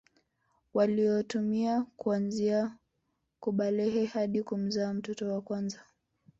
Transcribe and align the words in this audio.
Waliotumia 0.73 1.85
kuanzia 1.97 2.77
kubalehe 3.39 4.05
hadi 4.05 4.43
kumzaa 4.43 4.93
mtoto 4.93 5.33
wa 5.33 5.41
kwanza 5.41 5.79